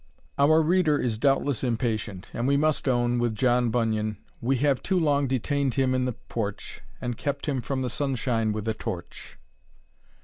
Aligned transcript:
Our 0.39 0.63
reader 0.63 0.97
is 0.97 1.19
doubtless 1.19 1.63
impatient, 1.63 2.25
and 2.33 2.47
we 2.47 2.57
must 2.57 2.87
own, 2.89 3.19
with 3.19 3.35
John 3.35 3.69
Bunyan, 3.69 4.17
We 4.41 4.55
have 4.55 4.81
too 4.81 4.97
long 4.99 5.27
detain'd 5.27 5.75
him 5.75 5.93
in 5.93 6.05
the 6.05 6.13
porch, 6.13 6.81
And 6.99 7.19
kept 7.19 7.45
him 7.45 7.61
from 7.61 7.83
the 7.83 7.87
sunshine 7.91 8.51
with 8.51 8.67
a 8.67 8.73
torch. 8.73 9.37